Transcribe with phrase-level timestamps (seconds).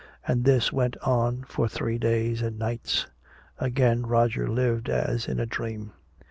[0.27, 3.05] And this went on for three days and nights.
[3.59, 5.91] Again Roger lived as in a dream.